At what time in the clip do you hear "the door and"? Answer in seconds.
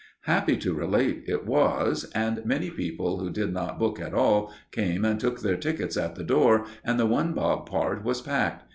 6.15-6.99